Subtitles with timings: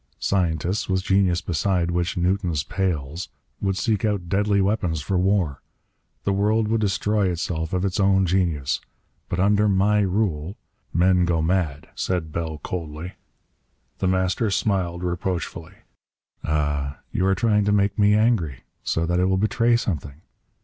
[0.17, 3.29] Scientists, with genius beside which Newton's pales,
[3.61, 5.61] would seek out deadly weapons for war.
[6.23, 8.81] The world would destroy itself of its own genius.
[9.29, 10.57] But under my rule"
[10.91, 13.13] "Men go mad," said Bell coldly.
[13.99, 15.75] The Master smiled reproachfully.
[16.43, 20.23] "Ah, you are trying to make me angry, so that I will betray something!